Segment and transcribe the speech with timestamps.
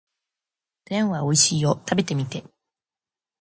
[0.87, 1.73] おでんはおいしいよ。
[1.87, 2.43] 食べてみて。